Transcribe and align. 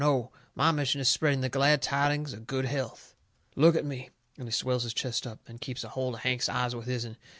No! 0.03 0.31
My 0.55 0.71
mission 0.71 0.99
is 0.99 1.07
spreading 1.09 1.41
the 1.41 1.49
glad 1.49 1.79
tidings 1.83 2.33
of 2.33 2.47
good 2.47 2.65
health. 2.65 3.13
Look 3.55 3.75
at 3.75 3.85
me," 3.85 4.09
and 4.35 4.47
he 4.47 4.51
swells 4.51 4.81
his 4.81 4.95
chest 4.95 5.27
up, 5.27 5.37
and 5.47 5.61
keeps 5.61 5.83
a 5.83 5.89
holt 5.89 6.15
of 6.15 6.19
Hank's 6.21 6.49
eyes 6.49 6.75
with 6.75 6.87
his'n. 6.87 7.17